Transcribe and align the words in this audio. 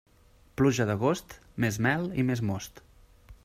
Pluja 0.61 0.87
d'agost, 0.91 1.35
més 1.67 1.77
mel 1.89 2.09
i 2.25 2.29
més 2.31 2.45
most. 2.51 2.83